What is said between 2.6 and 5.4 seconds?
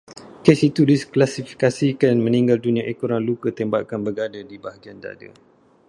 dunia ekoran luka tembakan berganda di bahagian dada